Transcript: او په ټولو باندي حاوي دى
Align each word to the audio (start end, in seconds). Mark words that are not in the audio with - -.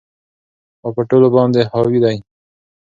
او 0.83 0.89
په 0.95 1.01
ټولو 1.09 1.27
باندي 1.35 1.61
حاوي 1.71 1.99
دى 2.03 2.15